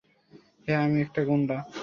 হ্যাঁ, 0.65 0.81
আমি 0.85 0.97
একটা 1.01 1.21
গুন্ডা। 1.25 1.57